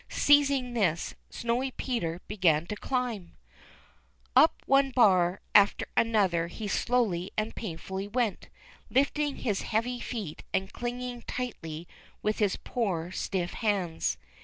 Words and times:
Seizing 0.09 0.73
this, 0.73 1.13
Snowy 1.29 1.69
Peter 1.69 2.21
began 2.27 2.65
to 2.65 2.75
climb! 2.75 3.37
Up 4.35 4.63
one 4.65 4.89
bar 4.89 5.41
after 5.53 5.85
another 5.95 6.47
he 6.47 6.67
slowly 6.67 7.29
and 7.37 7.53
painfully 7.53 8.07
went, 8.07 8.49
lifting 8.89 9.35
his 9.35 9.61
heavy 9.61 9.99
feet 9.99 10.41
and 10.55 10.73
clinging 10.73 11.21
tightly 11.27 11.87
with 12.23 12.39
his 12.39 12.55
poor, 12.63 13.11
stiff 13.11 13.53
hands. 13.53 14.17